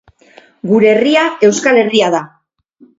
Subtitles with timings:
[0.69, 2.27] Gure Herria, Euskal Herria da.